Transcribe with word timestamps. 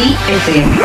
FM. 0.00 0.78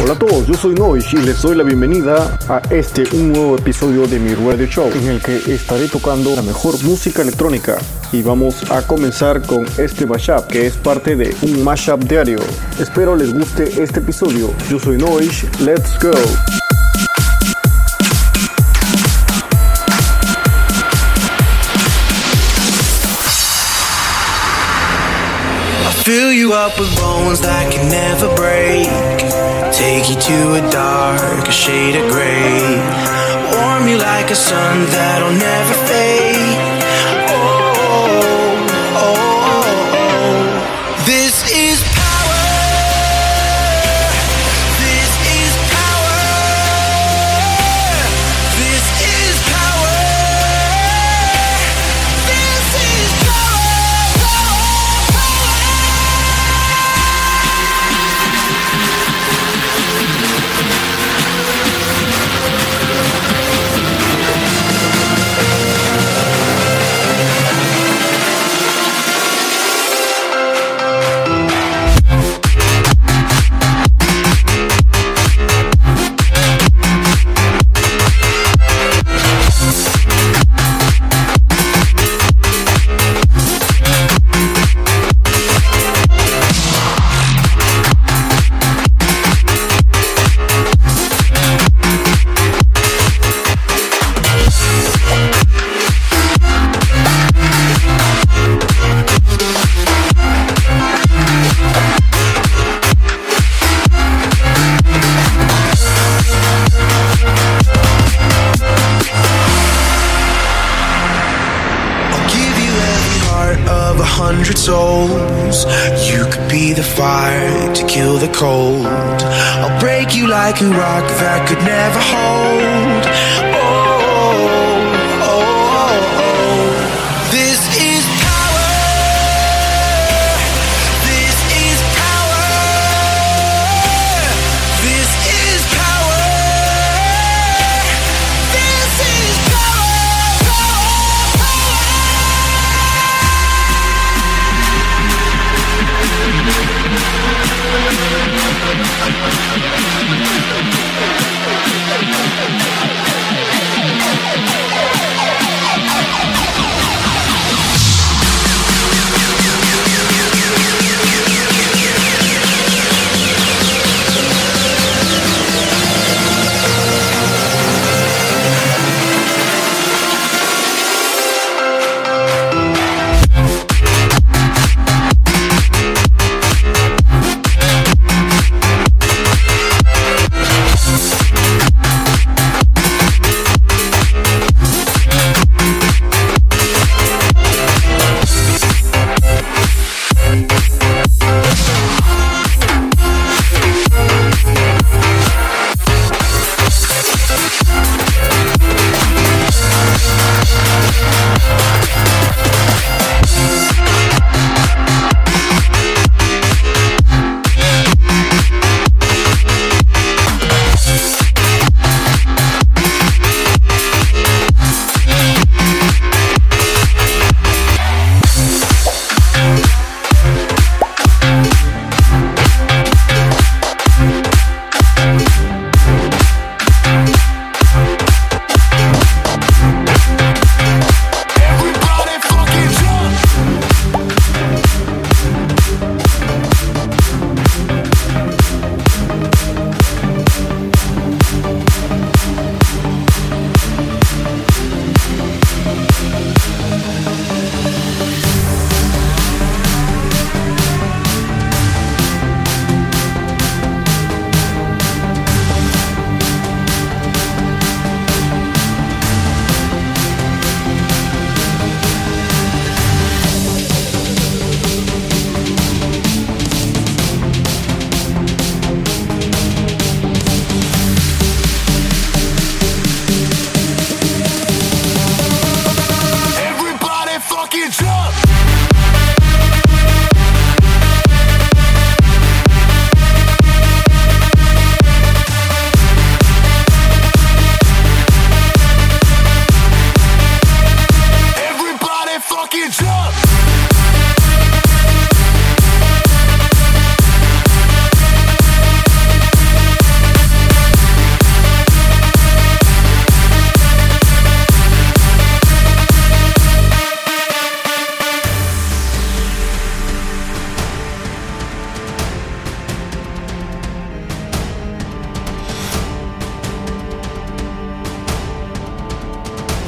Hola 0.00 0.12
a 0.12 0.18
todos, 0.18 0.46
yo 0.48 0.54
soy 0.54 0.74
Noish 0.74 1.14
y 1.14 1.18
les 1.18 1.40
doy 1.40 1.54
la 1.54 1.62
bienvenida 1.62 2.36
a 2.48 2.60
este 2.70 3.04
un 3.12 3.32
nuevo 3.32 3.56
episodio 3.56 4.08
de 4.08 4.18
mi 4.18 4.34
radio 4.34 4.66
show 4.66 4.90
en 4.92 5.06
el 5.06 5.22
que 5.22 5.36
estaré 5.54 5.86
tocando 5.86 6.34
la 6.34 6.42
mejor 6.42 6.82
música 6.82 7.22
electrónica 7.22 7.78
y 8.10 8.22
vamos 8.22 8.68
a 8.72 8.82
comenzar 8.82 9.42
con 9.42 9.64
este 9.78 10.06
mashup 10.06 10.48
que 10.48 10.66
es 10.66 10.76
parte 10.76 11.14
de 11.14 11.36
un 11.42 11.62
mashup 11.62 12.00
diario. 12.00 12.40
Espero 12.80 13.14
les 13.14 13.32
guste 13.32 13.80
este 13.80 14.00
episodio. 14.00 14.50
Yo 14.68 14.80
soy 14.80 14.96
Noish, 14.98 15.44
let's 15.60 15.96
go. 16.02 16.10
Up 26.52 26.78
with 26.80 26.90
bones 26.96 27.40
that 27.42 27.72
can 27.72 27.88
never 27.88 28.26
break. 28.34 28.88
Take 29.72 30.10
you 30.10 30.16
to 30.16 30.54
a 30.58 30.70
dark 30.70 31.46
shade 31.50 31.96
of 31.96 32.10
gray. 32.10 32.58
Warm 33.54 33.88
you 33.88 33.98
like 33.98 34.30
a 34.30 34.34
sun 34.34 34.86
that'll 34.90 35.32
never 35.32 35.74
fade. 35.86 36.59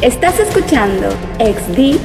Estás 0.02 0.40
escuchando 0.40 1.10
XD 1.38 1.96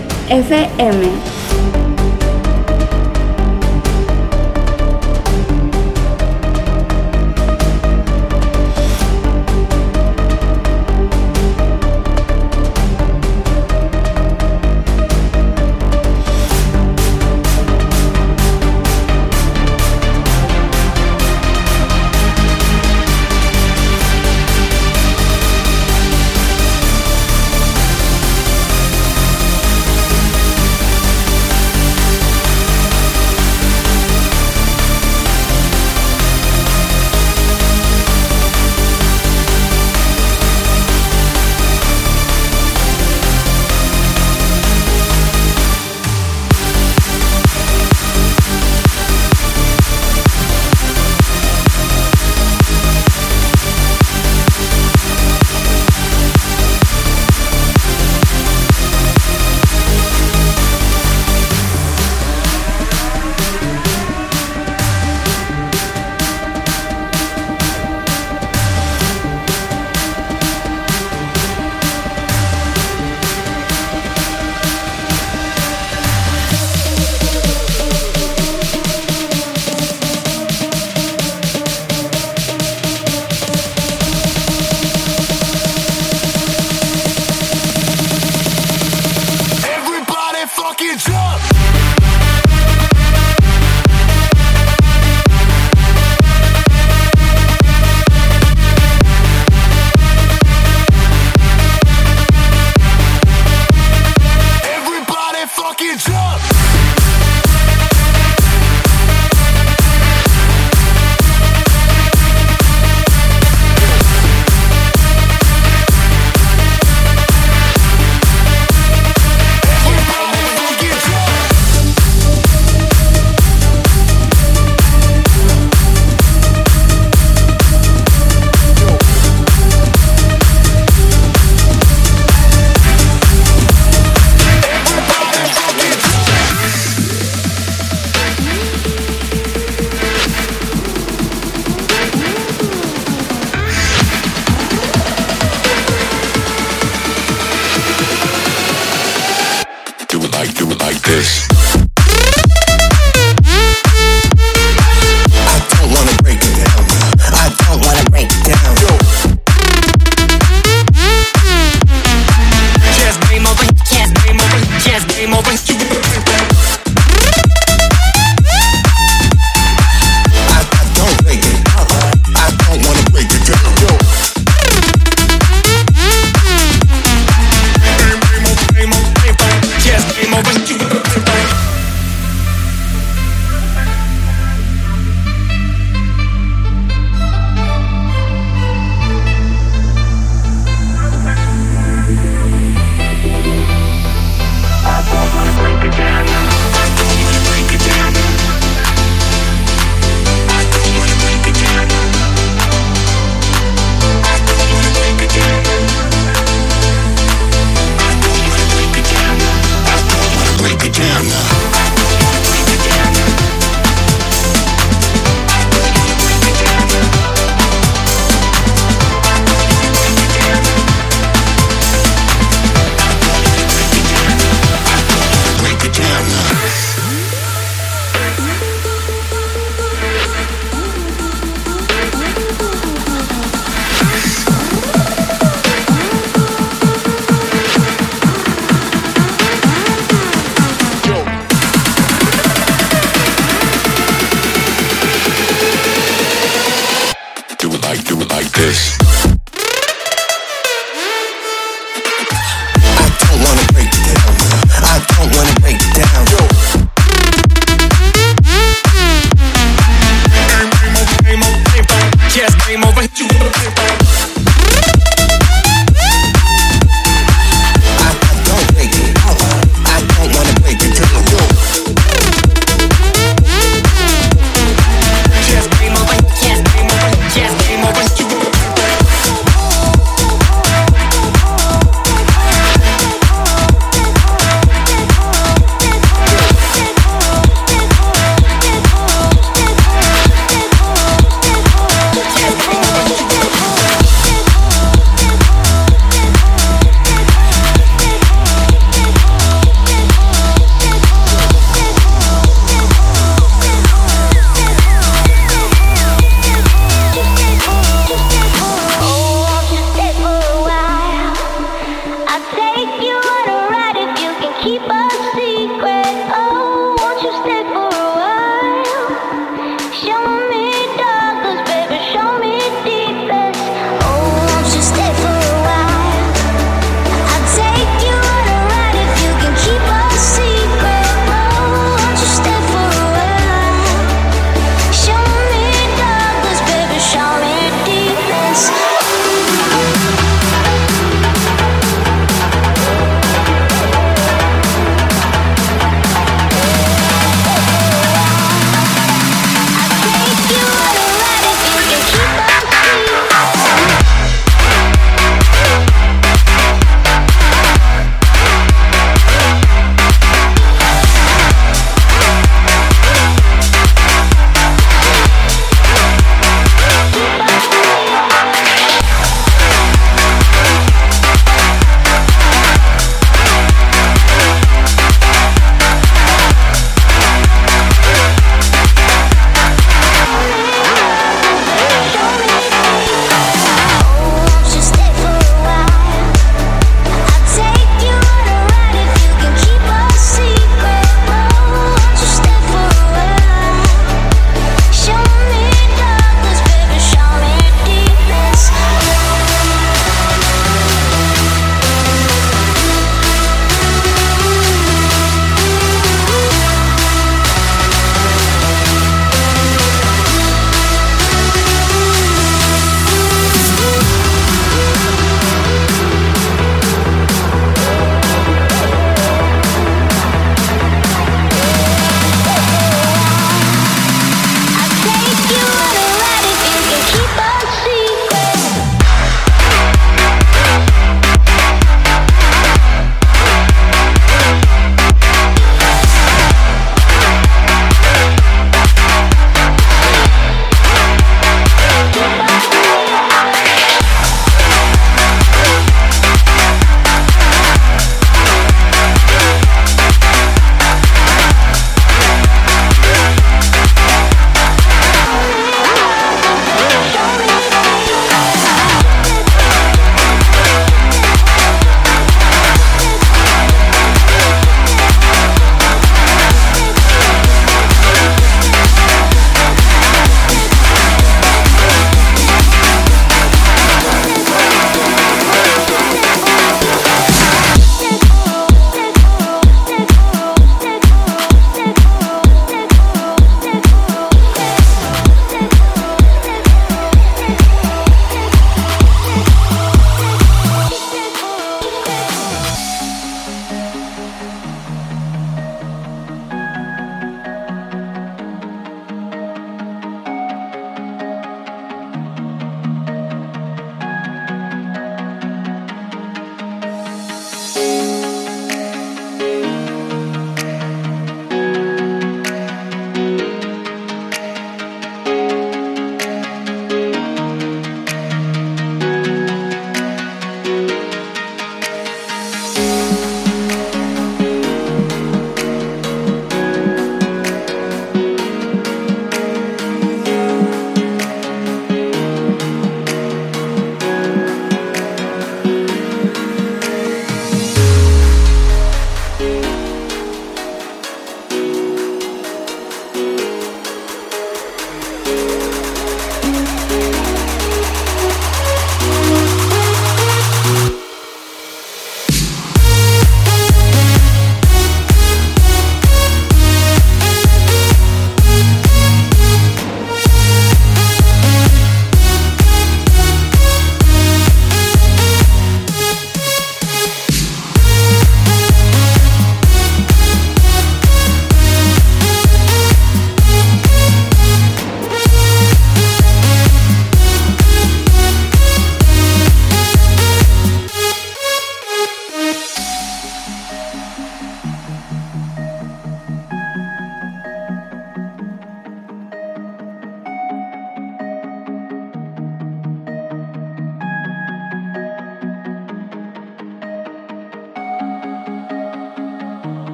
fucking 105.78 105.98
drunk. 105.98 106.57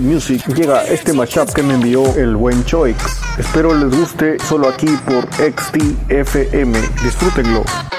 Music 0.00 0.46
llega 0.54 0.84
este 0.84 1.12
matchup 1.12 1.52
que 1.52 1.62
me 1.62 1.74
envió 1.74 2.04
el 2.16 2.36
buen 2.36 2.64
Choix. 2.64 2.96
Espero 3.38 3.74
les 3.74 3.90
guste 3.90 4.38
solo 4.48 4.68
aquí 4.68 4.88
por 5.06 5.26
XTFM. 5.34 6.78
Disfrútenlo. 7.02 7.91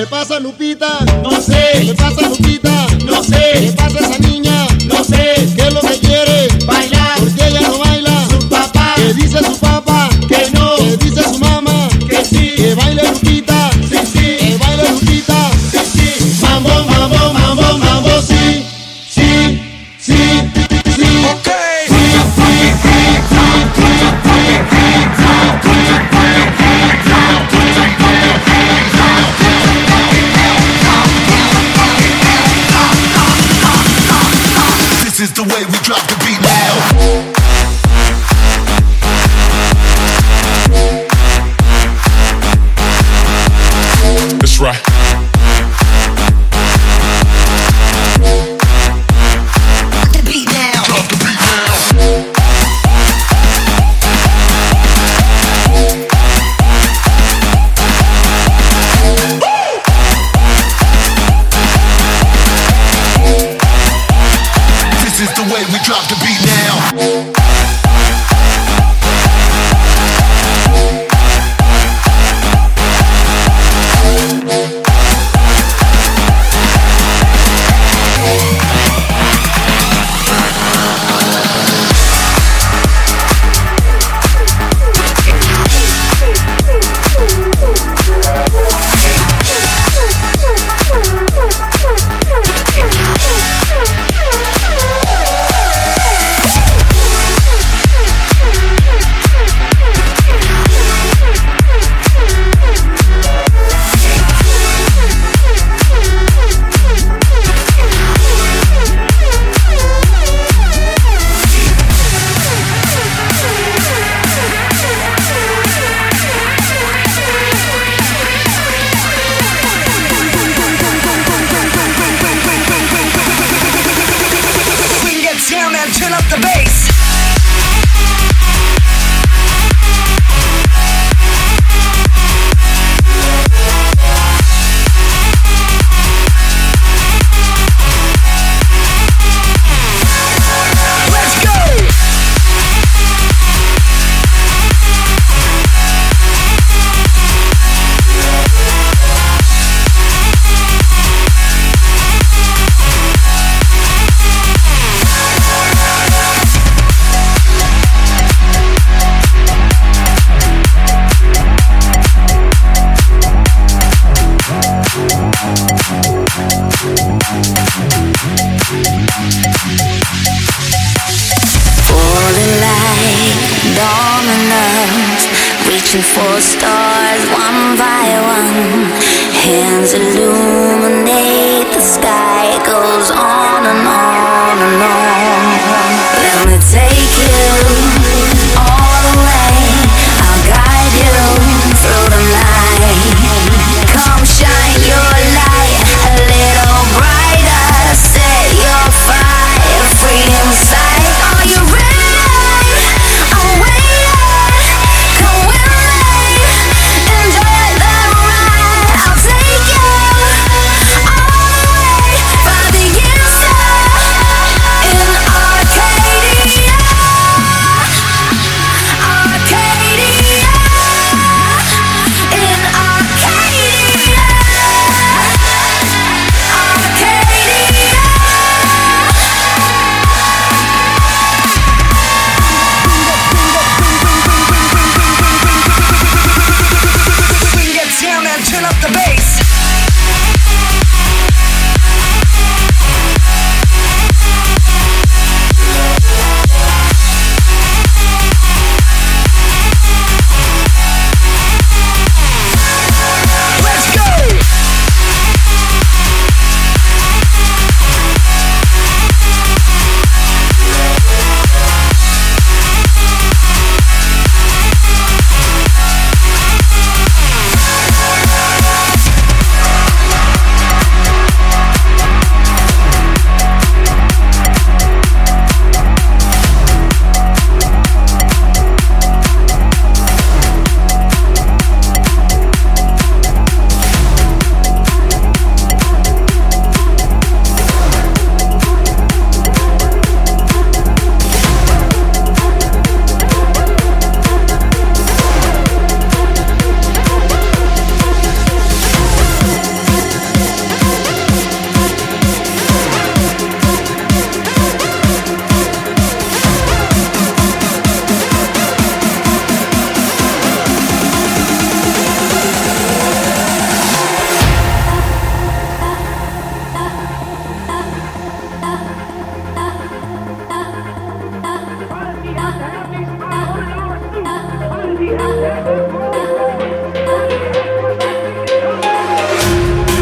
le 0.00 0.06
pasa 0.06 0.40
Lupita? 0.40 0.98
No 1.22 1.30
sé. 1.42 1.72
¿Qué 1.74 1.84
le 1.84 1.94
pasa 1.94 2.26
Lupita? 2.26 2.59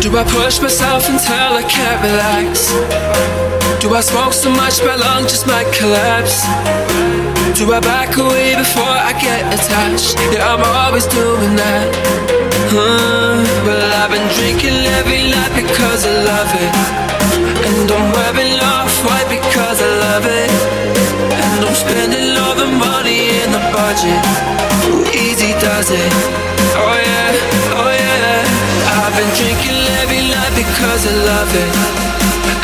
Do 0.08 0.16
I 0.16 0.24
push 0.24 0.58
myself 0.62 1.04
until 1.04 1.60
I 1.60 1.64
can't 1.68 2.00
relax? 2.00 2.72
Do 3.76 3.92
I 3.92 4.00
smoke 4.00 4.32
so 4.32 4.48
much 4.48 4.80
my 4.80 4.96
lungs 4.96 5.28
just 5.28 5.46
might 5.46 5.68
collapse? 5.76 6.48
Do 7.52 7.68
I 7.76 7.80
back 7.84 8.16
away 8.16 8.56
before 8.56 8.88
I 8.88 9.12
get 9.20 9.44
attached? 9.52 10.16
Yeah, 10.32 10.48
I'm 10.48 10.64
always 10.64 11.04
doing 11.12 11.52
that. 11.60 11.92
Uh, 12.72 13.36
well, 13.68 13.90
I've 14.00 14.08
been 14.08 14.24
drinking 14.32 14.80
every 14.96 15.28
night 15.28 15.52
because 15.52 16.08
I 16.08 16.16
love 16.24 16.52
it. 16.56 16.72
And 17.68 17.92
I'm 17.92 18.08
wearing 18.08 18.56
off 18.64 18.88
white 19.04 19.28
because 19.28 19.76
I 19.84 19.90
love 20.08 20.24
it. 20.24 20.52
And 21.36 21.68
I'm 21.68 21.76
spending 21.76 22.32
all 22.40 22.56
the 22.56 22.70
money 22.80 23.44
in 23.44 23.52
the 23.52 23.60
budget. 23.76 24.24
Who 24.88 25.04
easy 25.12 25.52
does 25.60 25.92
it. 25.92 26.12
Oh 26.80 26.96
yeah, 26.96 27.76
oh 27.76 27.92
yeah. 27.92 28.08
I've 29.04 29.12
been 29.12 29.32
drinking 29.36 29.77
because 30.68 31.06
I 31.06 31.14
love 31.24 31.50
it. 31.54 31.74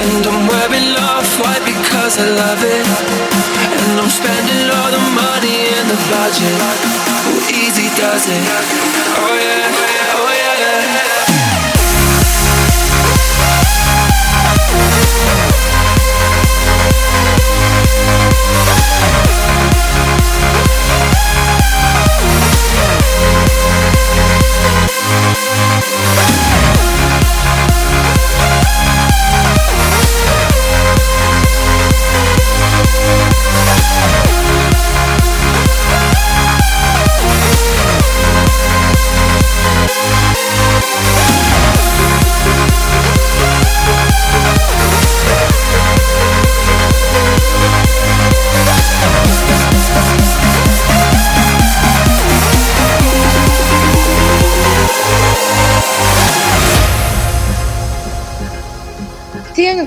And 0.05 0.27
I'm 0.27 0.45
wearing 0.49 0.93
off 1.01 1.29
white 1.40 1.64
because 1.64 2.19
I 2.19 2.29
love 2.29 2.61
it. 2.61 2.87
And 3.81 4.01
I'm 4.01 4.11
spending 4.11 4.69
all 4.77 4.90
the 4.93 5.05
money 5.17 5.57
in 5.73 5.85
the 5.88 5.99
budget. 6.12 6.61
Who 7.25 7.35
easy 7.64 7.88
does 7.97 8.25
it. 8.29 8.45
Oh 9.17 9.33
yeah, 9.33 9.69
oh 9.73 9.87
yeah. 9.88 9.94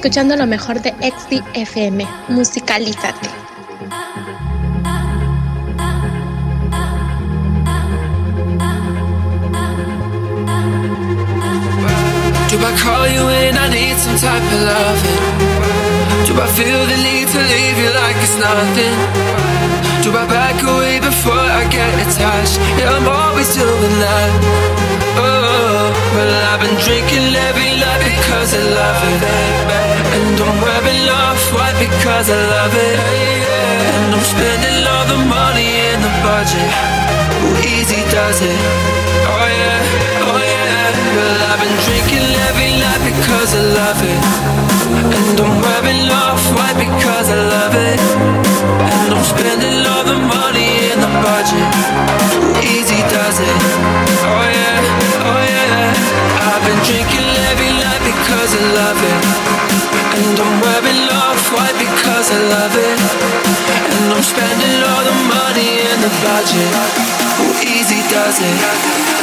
Escuchando 0.08 0.38
lo 0.38 0.48
mejor 0.48 0.82
de 0.82 0.92
XDFM. 1.02 2.08
Musicalízate. 2.30 3.28
Do 12.50 12.56
I 12.58 12.72
call 12.82 13.08
you 13.10 13.26
when 13.26 13.58
I 13.58 13.68
need 13.68 13.98
some 13.98 14.18
type 14.18 14.42
of 14.42 14.62
loving? 14.64 15.24
Do 16.26 16.40
I 16.40 16.48
feel 16.56 16.86
the 16.88 16.98
need 17.04 17.28
to 17.28 17.40
leave 17.40 17.78
you 17.78 17.92
like 17.92 18.16
it's 18.24 18.38
nothing? 18.40 18.96
Do 20.04 20.16
I 20.16 20.26
back 20.28 20.64
away 20.64 21.02
before 21.02 21.34
I 21.34 21.68
get 21.68 21.94
attached? 22.08 22.58
Yeah, 22.80 22.96
I'm 22.96 23.10
always 23.10 23.54
doing 23.54 24.00
that. 24.00 24.32
Oh, 25.20 25.92
well, 26.16 26.54
I've 26.54 26.62
been 26.62 26.80
drinking 26.80 27.34
night 27.34 27.67
because 28.28 28.52
I 28.52 28.60
love 28.60 29.02
it. 29.08 29.24
And 30.20 30.36
I'm 30.36 30.60
wearing 30.60 31.08
off 31.08 31.40
white 31.56 31.80
because 31.80 32.28
I 32.28 32.36
love 32.36 32.76
it. 32.76 33.00
And 33.00 34.12
I'm 34.12 34.20
spending 34.20 34.84
all 34.84 35.08
the 35.08 35.20
money 35.32 35.72
in 35.88 35.98
the 36.04 36.12
budget. 36.28 36.72
Who 37.40 37.56
easy 37.64 38.04
does 38.12 38.44
it? 38.44 38.60
Oh 39.32 39.48
yeah, 39.48 40.28
oh 40.28 40.40
yeah. 40.44 40.92
Well, 41.16 41.40
I've 41.48 41.60
been 41.64 41.78
drinking 41.88 42.28
every 42.52 42.72
night 42.84 43.00
because 43.08 43.56
I 43.56 43.64
love 43.80 44.00
it. 44.04 44.24
And 44.92 45.40
I'm 45.40 45.56
wearing 45.64 46.12
off 46.12 46.44
white 46.52 46.76
because 46.84 47.32
I 47.32 47.40
love 47.48 47.76
it. 47.80 48.02
And 48.92 49.08
I'm 49.16 49.24
spending 49.24 49.88
all 49.88 50.04
the 50.04 50.20
money 50.20 50.92
in 50.92 51.00
the 51.00 51.12
budget. 51.24 51.72
Who 52.36 52.60
easy 52.76 53.00
does 53.08 53.40
it? 53.40 53.60
Oh 54.20 54.44
yeah, 54.52 55.32
oh 55.32 55.42
yeah. 55.48 55.96
I've 56.44 56.64
been 56.68 56.80
drinking 56.84 57.37
I 58.58 58.74
love 58.74 58.98
it. 58.98 59.24
And 60.18 60.34
I'm 60.42 60.58
wearing 60.66 61.06
off 61.14 61.54
white 61.54 61.78
because 61.78 62.34
I 62.34 62.42
love 62.58 62.74
it. 62.74 62.98
And 63.94 64.18
I'm 64.18 64.26
spending 64.26 64.82
all 64.82 65.04
the 65.06 65.14
money 65.30 65.78
in 65.78 65.98
the 66.02 66.10
budget. 66.26 66.74
Who 67.38 67.54
easy 67.62 68.02
does 68.10 68.42
it? 68.42 68.58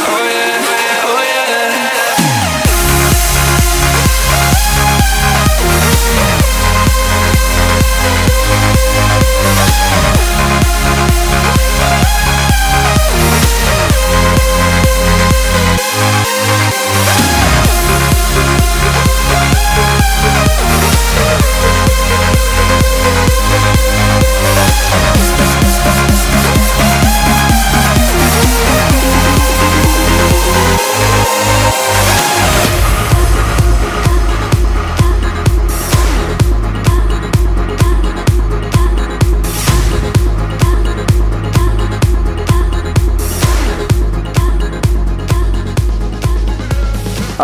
Oh 0.06 0.22
yeah, 0.22 0.53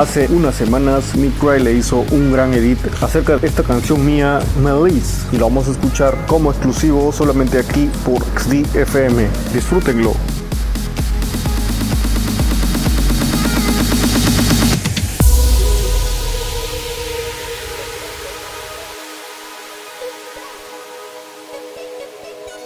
Hace 0.01 0.29
unas 0.29 0.55
semanas 0.55 1.15
Nick 1.15 1.43
Ray 1.43 1.63
le 1.63 1.75
hizo 1.75 2.07
un 2.11 2.33
gran 2.33 2.55
edit 2.55 2.79
acerca 3.03 3.37
de 3.37 3.47
esta 3.47 3.63
canción 3.63 4.03
mía 4.03 4.39
Melise 4.63 5.27
y 5.31 5.37
lo 5.37 5.45
vamos 5.45 5.69
a 5.69 5.73
escuchar 5.73 6.25
como 6.27 6.51
exclusivo 6.51 7.13
solamente 7.13 7.59
aquí 7.59 7.91
por 8.03 8.25
XDFM. 8.35 9.29
Disfrútenlo. 9.53 10.15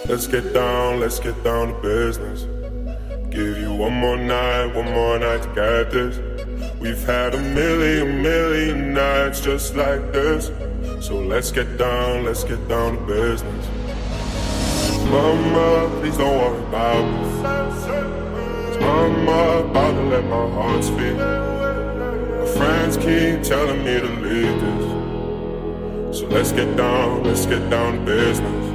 Let's 0.07 0.25
get 0.25 0.53
down, 0.53 1.01
let's 1.01 1.19
get 1.19 1.35
down 1.43 1.67
to 1.67 1.81
business. 1.81 2.47
Give 3.29 3.57
you 3.59 3.73
one 3.73 3.99
more 3.99 4.15
night, 4.15 4.73
one 4.73 4.89
more 4.93 5.19
night 5.19 5.41
to 5.41 5.49
get 5.53 5.91
this. 5.91 6.34
We've 6.85 7.03
had 7.03 7.33
a 7.33 7.39
million, 7.41 8.21
million 8.21 8.93
nights 8.93 9.41
just 9.41 9.75
like 9.75 10.13
this. 10.13 10.51
So 11.03 11.17
let's 11.17 11.51
get 11.51 11.79
down, 11.79 12.25
let's 12.25 12.43
get 12.43 12.67
down 12.67 12.97
to 12.97 13.05
business. 13.07 13.67
Mama, 15.09 15.89
please 15.99 16.15
don't 16.15 16.37
worry 16.37 16.63
about 16.67 17.03
me. 17.03 17.41
Cause 17.41 18.77
mama, 18.77 19.67
about 19.67 19.93
to 19.93 20.01
let 20.03 20.25
my 20.25 20.47
heart 20.51 20.83
speak. 20.83 21.17
My 21.17 22.45
friends 22.55 22.97
keep 22.97 23.41
telling 23.41 23.83
me 23.83 23.99
to 24.01 24.11
leave 24.21 24.61
this. 24.61 26.19
So 26.19 26.27
let's 26.27 26.51
get 26.51 26.77
down, 26.77 27.23
let's 27.23 27.47
get 27.47 27.67
down 27.71 27.93
to 27.93 28.05
business. 28.05 28.65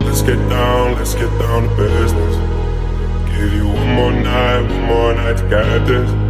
Let's 0.00 0.22
get 0.22 0.38
down, 0.48 0.94
let's 0.94 1.14
get 1.14 1.28
down 1.38 1.68
to 1.68 1.76
business. 1.76 2.36
Give 3.36 3.52
you 3.52 3.68
one 3.68 3.92
more 3.96 4.12
night, 4.12 4.62
one 4.62 4.84
more 4.84 5.12
night 5.12 5.36
to 5.36 5.48
get 5.50 5.86
this. 5.86 6.29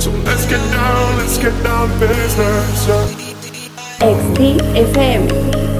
So 0.00 0.10
let's 0.24 0.46
get 0.46 0.56
down, 0.72 1.18
let's 1.18 1.36
get 1.36 1.62
down 1.62 1.90
business. 2.00 2.88
Yeah. 2.88 3.30
XDFM. 4.00 5.79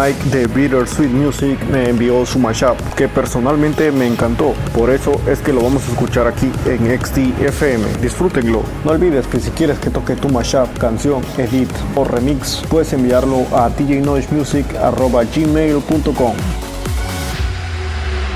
Mike 0.00 0.30
de 0.30 0.46
Bitter 0.46 0.88
Sweet 0.88 1.10
Music 1.10 1.58
me 1.70 1.90
envió 1.90 2.24
su 2.24 2.38
mashup 2.38 2.78
que 2.96 3.06
personalmente 3.06 3.92
me 3.92 4.06
encantó. 4.06 4.54
Por 4.72 4.88
eso 4.88 5.20
es 5.28 5.40
que 5.40 5.52
lo 5.52 5.62
vamos 5.62 5.86
a 5.86 5.90
escuchar 5.92 6.26
aquí 6.26 6.50
en 6.64 6.98
XDFM. 6.98 8.00
Disfrútenlo. 8.00 8.62
No 8.82 8.92
olvides 8.92 9.26
que 9.26 9.40
si 9.40 9.50
quieres 9.50 9.78
que 9.78 9.90
toque 9.90 10.16
tu 10.16 10.30
mashup, 10.30 10.74
canción, 10.78 11.20
edit 11.36 11.68
o 11.96 12.04
remix, 12.04 12.62
puedes 12.70 12.94
enviarlo 12.94 13.44
a 13.52 13.68
djnoisemusic.gmail.com. 13.68 16.34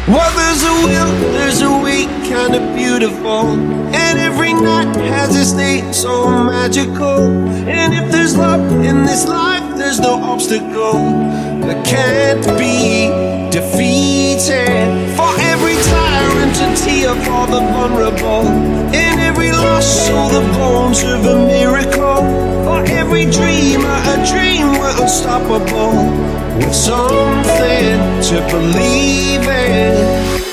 There's 0.06 0.62
a 0.64 0.72
will, 0.84 1.14
there's 1.32 1.62
a 1.62 1.68
kind 2.28 2.54
of 2.54 2.60
beautiful. 2.76 3.58
And 3.94 4.18
every 4.18 4.52
night 4.52 4.94
has 4.96 5.34
so 5.96 6.28
magical. 6.28 7.32
And 7.66 7.94
if 7.94 8.10
there's 8.12 8.34
in 8.34 9.06
this 9.06 9.26
life, 9.26 9.63
there's 9.84 10.00
no 10.00 10.14
obstacle 10.14 10.96
that 11.60 11.84
can't 11.84 12.46
be 12.58 13.12
defeated. 13.52 14.88
For 15.14 15.30
every 15.52 15.76
tyrant, 15.92 16.56
a 16.64 16.68
tear 16.80 17.12
for 17.26 17.44
the 17.52 17.60
vulnerable. 17.72 18.46
In 18.96 19.18
every 19.20 19.52
loss, 19.52 19.86
so 20.06 20.28
the 20.36 20.40
bones 20.56 21.02
of 21.02 21.26
a 21.26 21.36
miracle. 21.46 22.24
For 22.64 22.82
every 23.00 23.26
dreamer, 23.26 23.96
a 24.14 24.16
dream 24.32 24.72
we're 24.78 24.96
unstoppable. 25.02 25.92
With 26.56 26.74
something 26.74 28.00
to 28.28 28.36
believe 28.50 29.44
in. 29.46 30.44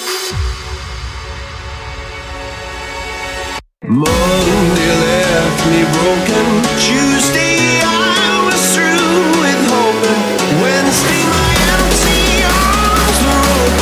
Monday 3.88 4.92
left 5.06 5.62
me 5.72 5.82
broken. 5.96 6.46
Tuesday 6.80 7.51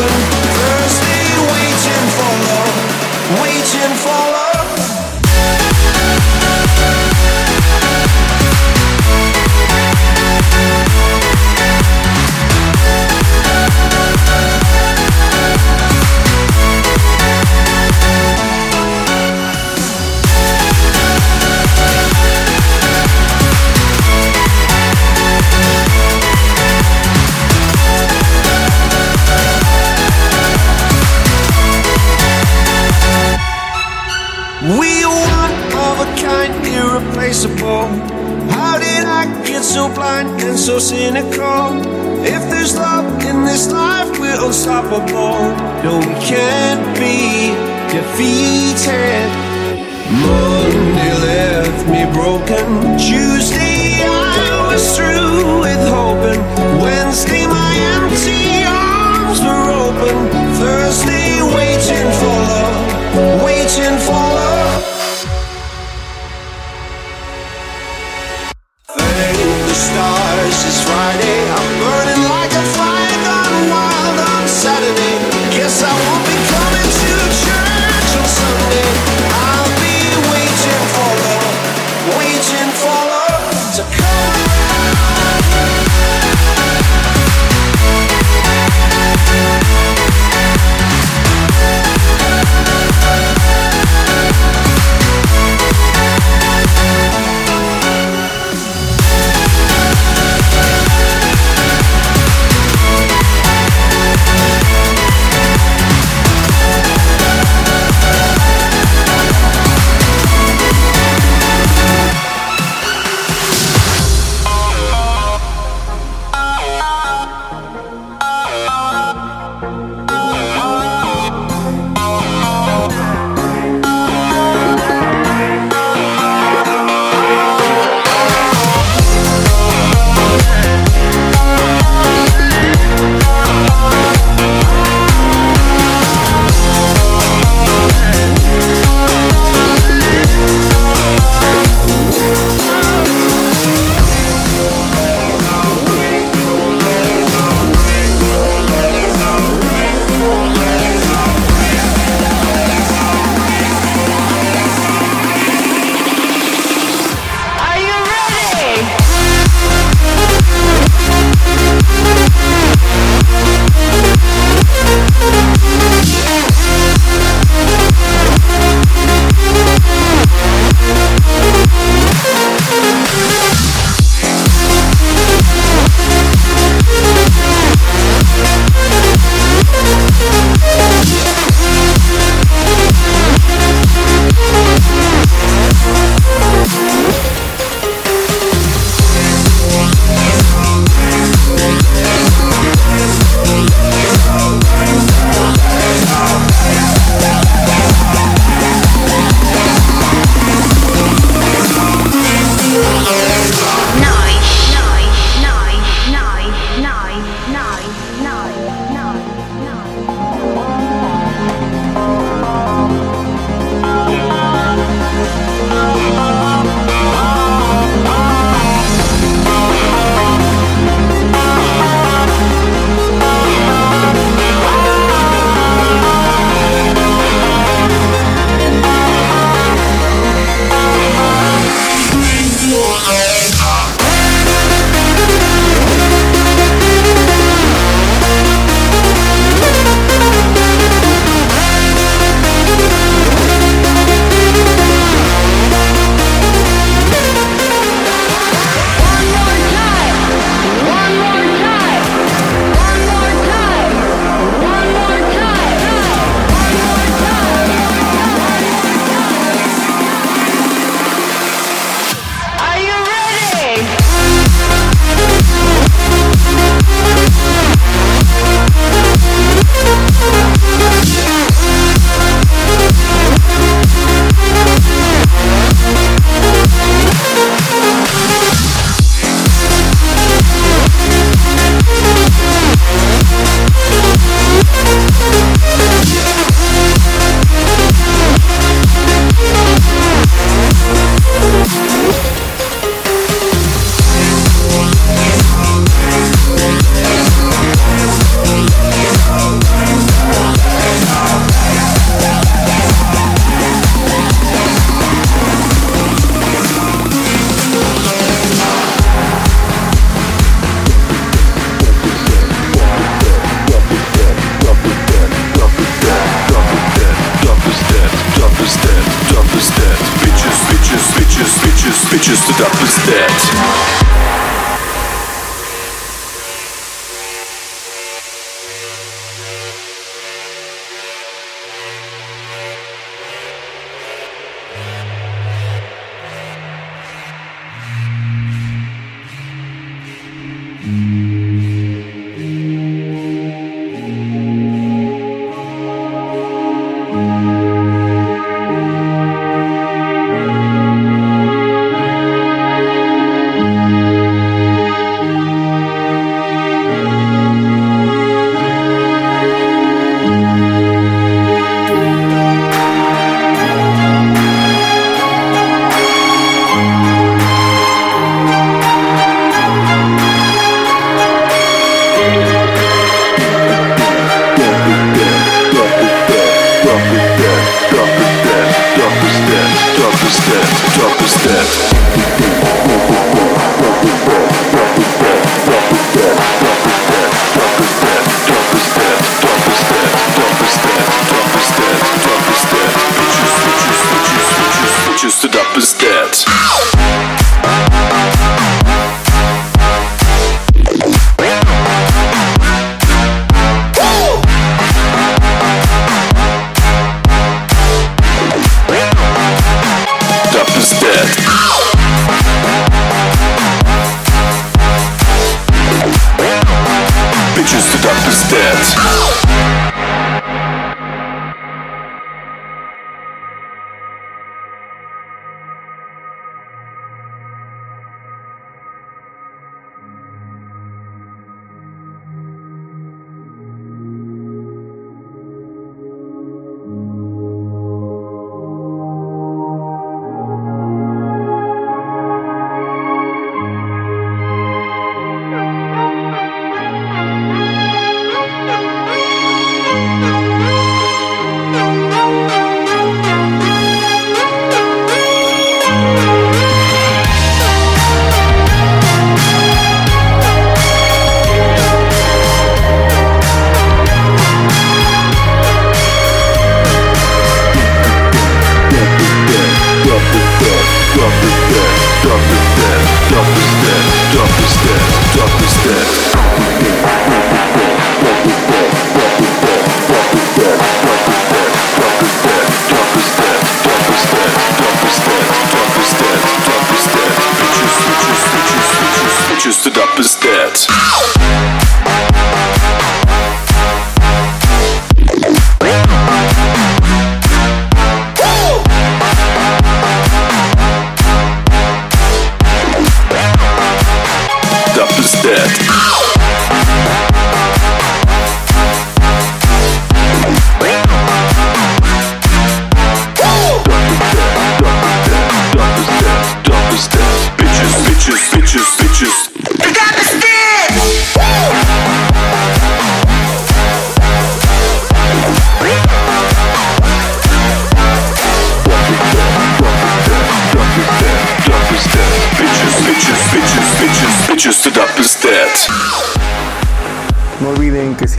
open. 0.01 0.28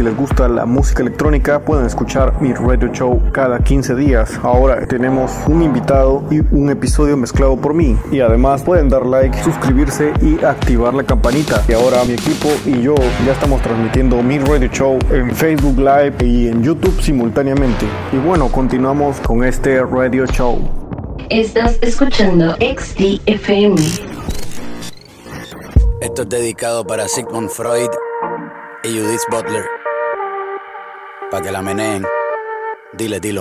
Si 0.00 0.04
les 0.04 0.16
gusta 0.16 0.48
la 0.48 0.64
música 0.64 1.02
electrónica 1.02 1.60
pueden 1.60 1.84
escuchar 1.84 2.40
mi 2.40 2.54
radio 2.54 2.88
show 2.88 3.20
cada 3.32 3.58
15 3.58 3.94
días. 3.96 4.40
Ahora 4.42 4.86
tenemos 4.86 5.30
un 5.46 5.60
invitado 5.60 6.24
y 6.30 6.38
un 6.38 6.70
episodio 6.70 7.18
mezclado 7.18 7.54
por 7.58 7.74
mí. 7.74 7.98
Y 8.10 8.20
además 8.20 8.62
pueden 8.62 8.88
dar 8.88 9.04
like, 9.04 9.36
suscribirse 9.42 10.14
y 10.22 10.42
activar 10.42 10.94
la 10.94 11.04
campanita. 11.04 11.62
Y 11.68 11.74
ahora 11.74 12.02
mi 12.04 12.14
equipo 12.14 12.48
y 12.64 12.80
yo 12.80 12.94
ya 13.26 13.32
estamos 13.32 13.60
transmitiendo 13.60 14.22
mi 14.22 14.38
radio 14.38 14.68
show 14.68 14.98
en 15.10 15.34
Facebook 15.34 15.76
Live 15.76 16.14
y 16.24 16.48
en 16.48 16.62
YouTube 16.62 16.98
simultáneamente. 17.02 17.84
Y 18.10 18.16
bueno, 18.16 18.48
continuamos 18.48 19.20
con 19.20 19.44
este 19.44 19.84
radio 19.84 20.24
show. 20.24 20.58
Estás 21.28 21.78
escuchando 21.82 22.54
XDFM. 22.54 23.76
Esto 26.00 26.22
es 26.22 26.28
dedicado 26.30 26.86
para 26.86 27.06
Sigmund 27.06 27.50
Freud 27.50 27.90
y 28.84 28.88
Judith 28.88 29.20
Butler. 29.30 29.79
Pa' 31.30 31.40
que 31.40 31.52
la 31.52 31.62
meneen. 31.62 32.04
Dile, 32.92 33.20
dilo. 33.20 33.40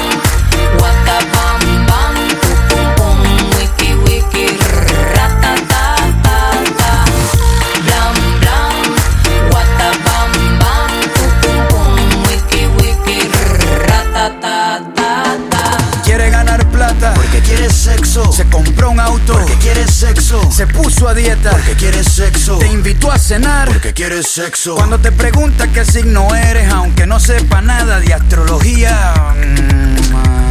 Se 18.41 18.49
compró 18.49 18.89
un 18.89 18.99
auto 18.99 19.33
porque 19.33 19.53
quiere 19.57 19.87
sexo. 19.87 20.51
Se 20.51 20.65
puso 20.65 21.07
a 21.07 21.13
dieta 21.13 21.51
porque 21.51 21.75
quiere 21.75 22.03
sexo. 22.03 22.57
Te 22.57 22.65
invitó 22.65 23.11
a 23.11 23.19
cenar 23.19 23.67
porque 23.67 23.93
quiere 23.93 24.23
sexo. 24.23 24.73
Cuando 24.73 24.97
te 24.97 25.11
pregunta 25.11 25.67
qué 25.67 25.85
signo 25.85 26.33
eres, 26.33 26.67
aunque 26.71 27.05
no 27.05 27.19
sepa 27.19 27.61
nada 27.61 27.99
de 27.99 28.15
astrología. 28.15 29.13
mm, 29.35 30.50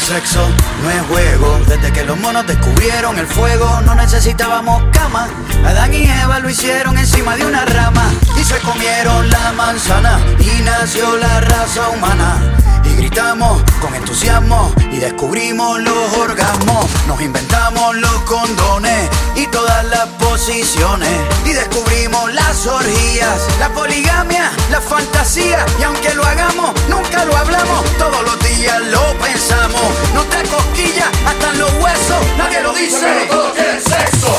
Sexo, 0.00 0.48
no 0.82 0.90
es 0.90 1.02
juego. 1.02 1.60
Desde 1.66 1.92
que 1.92 2.04
los 2.04 2.18
monos 2.18 2.46
descubrieron 2.46 3.18
el 3.18 3.26
fuego, 3.26 3.80
no 3.84 3.94
necesitábamos 3.94 4.82
cama. 4.92 5.28
Adán 5.66 5.92
y 5.92 6.08
Eva 6.08 6.38
lo 6.38 6.48
hicieron 6.48 6.96
encima 6.96 7.36
de 7.36 7.44
una 7.44 7.64
rama 7.64 8.10
y 8.40 8.44
se 8.44 8.58
comieron 8.60 9.28
la 9.28 9.52
manzana 9.52 10.20
y 10.38 10.62
nació 10.62 11.16
la 11.16 11.40
raza 11.40 11.88
humana. 11.90 12.36
Y 12.84 12.96
gritamos 12.96 13.62
con 13.80 13.94
entusiasmo 13.94 14.72
y 14.92 14.98
descubrimos 14.98 15.80
los 15.80 16.16
orgasmos. 16.16 16.86
Nos 17.06 17.20
inventamos 17.20 17.96
los 17.96 18.22
condones 18.22 19.08
y 19.34 19.46
todas 19.46 19.84
las 19.86 20.06
posiciones. 20.20 21.10
Y 21.44 21.52
descubrimos 21.52 22.32
las 22.32 22.66
orgías, 22.66 23.46
la 23.58 23.68
poligamia, 23.70 24.50
la 24.70 24.80
fantasía. 24.80 25.64
Y 25.78 25.82
aunque 25.82 26.14
lo 26.14 26.24
hagamos, 26.24 26.72
nunca 26.88 27.24
lo 27.24 27.36
hablamos. 27.36 27.84
Todos 27.98 28.22
los 28.22 28.38
días 28.40 28.80
lo 28.86 29.02
pensamos. 29.18 29.82
No 30.14 30.22
te 30.24 30.42
cosquillas 30.48 31.08
hasta 31.26 31.50
en 31.50 31.58
los 31.58 31.72
huesos. 31.74 32.26
Nadie 32.36 32.62
lo 32.62 32.72
dice, 32.72 33.00
pero 33.00 33.26
todos 33.30 33.52
quieren 33.52 33.80
sexo. 33.80 34.38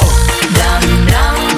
Blam 0.52 1.06
blam, 1.06 1.49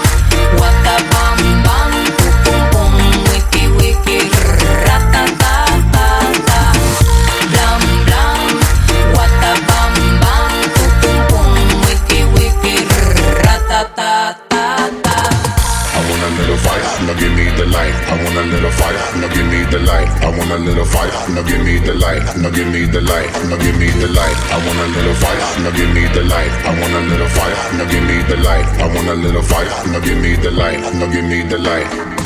give 17.21 17.33
me 17.37 17.45
the 17.53 17.67
light. 17.69 17.93
I 18.09 18.17
want 18.17 18.35
a 18.35 18.45
little 18.49 18.71
fire, 18.71 18.97
now 19.21 19.29
give 19.29 19.45
me 19.45 19.61
the 19.69 19.79
light. 19.85 20.09
I 20.25 20.29
want 20.33 20.51
a 20.51 20.57
little 20.57 20.85
fire, 20.85 21.13
now 21.29 21.43
give 21.45 21.61
me 21.63 21.77
the 21.77 21.93
light. 21.93 22.25
Now 22.41 22.49
give 22.49 22.67
me 22.73 22.85
the 22.89 23.01
light, 23.01 23.29
now 23.45 23.57
give 23.61 23.77
me 23.77 23.89
the 24.01 24.09
light. 24.09 24.37
I 24.49 24.57
want 24.65 24.79
a 24.81 24.87
little 24.89 25.13
fire, 25.21 25.43
now 25.61 25.71
give 25.77 25.93
me 25.93 26.03
the 26.17 26.23
light. 26.25 26.51
I 26.65 26.71
want 26.81 26.93
a 26.97 27.01
little 27.11 27.29
fire, 27.29 27.57
now 27.77 27.85
give 27.85 28.03
me 28.09 28.17
the 28.25 28.37
light. 28.41 28.65
I 28.81 28.87
want 28.89 29.07
a 29.07 29.13
little 29.13 29.43
fire, 29.43 29.69
now 29.93 29.99
give 29.99 30.17
me 30.17 30.35
the 30.35 30.49
light. 30.49 30.81
Now 30.97 31.11
give 31.13 31.25
me 31.25 31.43
the 31.43 31.59
light. 31.59 32.20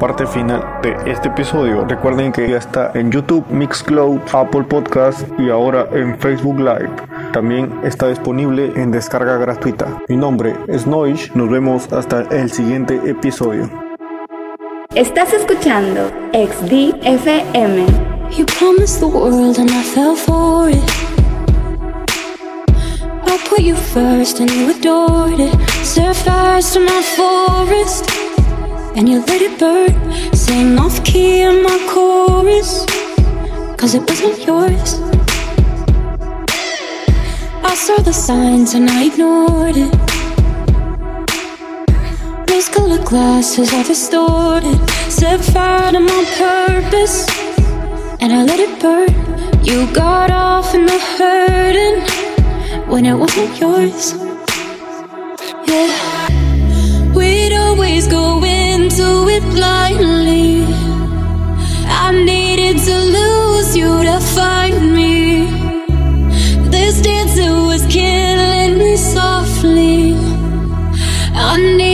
Parte 0.00 0.26
final 0.26 0.64
de 0.82 0.96
este 1.12 1.28
episodio. 1.28 1.84
Recuerden 1.84 2.32
que 2.32 2.48
ya 2.48 2.56
está 2.56 2.90
en 2.94 3.12
YouTube, 3.12 3.44
Mixcloud, 3.50 4.18
Apple 4.32 4.64
Podcast 4.64 5.28
y 5.38 5.50
ahora 5.50 5.86
en 5.92 6.18
Facebook 6.18 6.58
Live. 6.58 6.90
También 7.32 7.70
está 7.84 8.08
disponible 8.08 8.72
en 8.74 8.90
descarga 8.90 9.36
gratuita. 9.36 10.02
Mi 10.08 10.16
nombre 10.16 10.56
es 10.68 10.86
Noish. 10.86 11.30
Nos 11.34 11.50
vemos 11.50 11.92
hasta 11.92 12.22
el 12.30 12.50
siguiente 12.50 12.98
episodio. 13.08 13.70
Estás 14.94 15.34
escuchando 15.34 16.10
XDFM. 16.32 17.86
You 18.36 18.46
promised 18.58 19.00
the 19.00 19.06
world 19.06 19.58
and 19.58 19.70
I 19.70 19.82
fell 19.82 20.16
for 20.16 20.70
it. 20.70 20.82
I 23.26 23.38
put 23.48 23.60
you 23.60 23.76
first 23.76 24.40
and 24.40 24.50
you 24.50 24.70
adored 24.70 25.38
it. 25.38 25.54
Set 25.84 26.16
fires 26.16 26.72
to 26.72 26.80
my 26.80 27.02
forest 27.02 28.19
and 28.96 29.08
you 29.08 29.20
let 29.26 29.42
it 29.42 29.58
burn. 29.58 29.94
Sing 30.34 30.78
off 30.78 31.04
key 31.04 31.42
in 31.42 31.62
my 31.62 31.78
chorus, 31.88 32.84
cause 33.76 33.94
it 33.94 34.02
wasn't 34.08 34.38
yours. 34.46 35.00
I 37.62 37.74
saw 37.74 37.96
the 38.02 38.12
signs 38.12 38.74
and 38.74 38.90
I 38.90 39.04
ignored 39.06 39.76
it. 39.76 39.94
Rose 42.50 42.68
colored 42.68 43.04
glasses 43.04 43.72
are 43.72 43.84
distorted. 43.84 44.78
Set 45.08 45.40
fire 45.40 45.92
to 45.92 46.00
my 46.00 46.24
purpose, 46.36 47.28
and 48.20 48.32
I 48.32 48.42
let 48.44 48.58
it 48.58 48.80
burn. 48.80 49.10
You 49.64 49.86
got 49.92 50.30
off 50.30 50.74
in 50.74 50.86
the 50.86 50.98
hurting 51.16 51.98
when 52.90 53.06
it 53.06 53.14
wasn't 53.14 53.58
yours. 53.60 54.14
Yeah, 55.68 57.14
we'd 57.14 57.52
always 57.54 58.08
go 58.08 58.40
into 58.90 59.28
it 59.28 59.42
blindly. 59.54 60.64
I 61.86 62.10
needed 62.12 62.78
to 62.78 62.96
lose 63.16 63.76
you 63.76 64.02
to 64.02 64.18
find 64.20 64.92
me. 64.92 65.46
This 66.70 67.00
dancing 67.00 67.66
was 67.66 67.86
killing 67.86 68.78
me 68.78 68.96
softly. 68.96 70.14
I 71.34 71.56
need 71.76 71.89